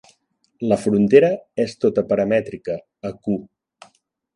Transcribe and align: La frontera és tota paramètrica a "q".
La 0.71 0.77
frontera 0.85 1.29
és 1.67 1.77
tota 1.85 2.07
paramètrica 2.15 2.83
a 3.13 3.17
"q". 3.23 3.41